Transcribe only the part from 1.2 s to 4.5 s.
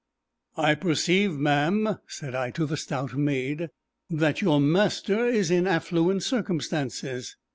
ma'am," said I to the stout maid, "that